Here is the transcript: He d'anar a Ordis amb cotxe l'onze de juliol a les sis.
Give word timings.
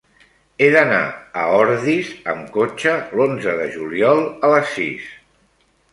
He 0.61 0.67
d'anar 0.75 1.01
a 1.41 1.43
Ordis 1.57 2.09
amb 2.35 2.49
cotxe 2.57 2.95
l'onze 3.19 3.53
de 3.61 3.69
juliol 3.77 4.27
a 4.49 4.53
les 4.55 4.73
sis. 4.79 5.05